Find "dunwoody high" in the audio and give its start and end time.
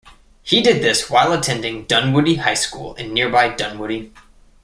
1.85-2.55